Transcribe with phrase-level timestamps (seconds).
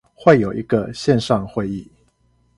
[0.15, 1.87] 會有一個線上會議